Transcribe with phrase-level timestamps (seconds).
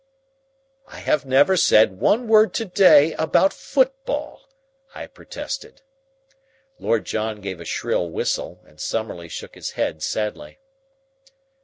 [0.87, 4.49] "I have never said one word to day about football,"
[4.95, 5.83] I protested.
[6.79, 10.57] Lord John gave a shrill whistle, and Summerlee shook his head sadly.